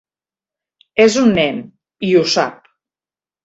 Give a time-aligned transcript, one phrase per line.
[1.05, 1.61] És un nen,
[2.11, 2.61] i ho sap.